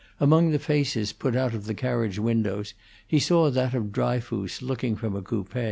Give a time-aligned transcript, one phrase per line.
[0.19, 2.73] Among the faces put out of the carriage windows
[3.07, 5.53] he saw that of Dryfoos looking from a coupe.